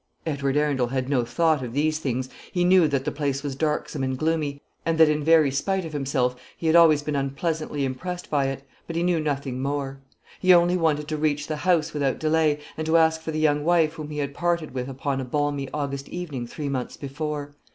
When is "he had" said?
6.57-6.75, 14.09-14.33